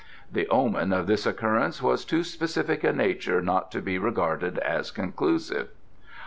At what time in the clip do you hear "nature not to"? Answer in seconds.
2.91-3.83